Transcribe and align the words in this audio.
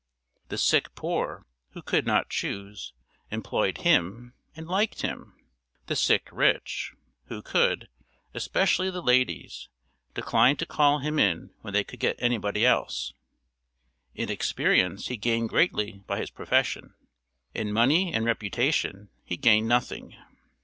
The 0.49 0.57
sick 0.57 0.95
poor, 0.95 1.45
who 1.73 1.83
could 1.83 2.07
not 2.07 2.27
choose, 2.31 2.91
employed 3.29 3.77
him, 3.85 4.33
and 4.55 4.67
liked 4.67 5.03
him. 5.03 5.35
The 5.85 5.95
sick 5.95 6.27
rich, 6.31 6.93
who 7.25 7.43
could 7.43 7.87
especially 8.33 8.89
the 8.89 9.03
ladies 9.03 9.69
declined 10.15 10.57
to 10.57 10.65
call 10.65 10.97
him 10.97 11.19
in 11.19 11.51
when 11.61 11.75
they 11.75 11.83
could 11.83 11.99
get 11.99 12.15
anybody 12.17 12.65
else. 12.65 13.13
In 14.15 14.31
experience 14.31 15.09
he 15.09 15.17
gained 15.17 15.49
greatly 15.49 15.99
by 16.07 16.17
his 16.17 16.31
profession; 16.31 16.95
in 17.53 17.71
money 17.71 18.11
and 18.11 18.25
reputation 18.25 19.09
he 19.23 19.37
gained 19.37 19.67
nothing. 19.67 20.15